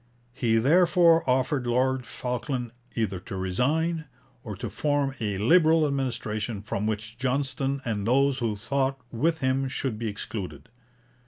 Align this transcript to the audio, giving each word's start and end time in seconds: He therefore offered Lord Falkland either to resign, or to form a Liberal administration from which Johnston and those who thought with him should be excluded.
He 0.33 0.55
therefore 0.55 1.23
offered 1.29 1.67
Lord 1.67 2.07
Falkland 2.07 2.71
either 2.95 3.19
to 3.19 3.35
resign, 3.35 4.05
or 4.43 4.55
to 4.55 4.67
form 4.67 5.13
a 5.19 5.37
Liberal 5.37 5.85
administration 5.85 6.63
from 6.63 6.87
which 6.87 7.19
Johnston 7.19 7.83
and 7.85 8.07
those 8.07 8.39
who 8.39 8.55
thought 8.55 8.99
with 9.11 9.41
him 9.41 9.67
should 9.67 9.99
be 9.99 10.07
excluded. 10.07 10.69